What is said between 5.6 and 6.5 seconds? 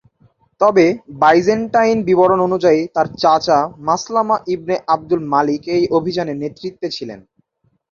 এই অভিযানের